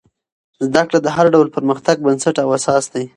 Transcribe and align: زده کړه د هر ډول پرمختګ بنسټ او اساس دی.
زده 0.65 0.81
کړه 0.87 0.99
د 1.01 1.07
هر 1.15 1.25
ډول 1.33 1.47
پرمختګ 1.55 1.97
بنسټ 2.05 2.35
او 2.43 2.49
اساس 2.57 2.85
دی. 2.93 3.05